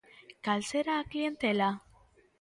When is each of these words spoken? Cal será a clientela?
Cal 0.43 0.61
será 0.69 0.93
a 0.99 1.07
clientela? 1.11 1.69